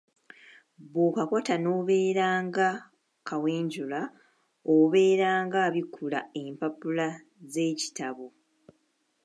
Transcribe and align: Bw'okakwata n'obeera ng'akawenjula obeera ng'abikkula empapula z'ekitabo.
Bw'okakwata 0.91 1.55
n'obeera 1.59 2.27
ng'akawenjula 2.45 4.01
obeera 4.73 5.29
ng'abikkula 5.45 6.19
empapula 6.41 7.07
z'ekitabo. 7.51 8.27